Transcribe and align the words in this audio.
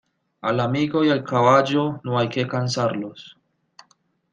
Al 0.41 0.59
amigo 0.59 1.05
y 1.05 1.11
al 1.11 1.23
caballo, 1.23 2.01
no 2.03 2.17
hay 2.17 2.27
que 2.27 2.47
cansarlos. 2.47 3.37